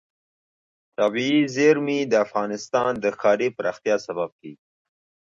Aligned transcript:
طبیعي 0.97 1.41
زیرمې 1.55 1.99
د 2.11 2.13
افغانستان 2.25 2.91
د 3.03 3.05
ښاري 3.19 3.47
پراختیا 3.57 3.95
سبب 4.07 4.29
کېږي. 4.39 4.65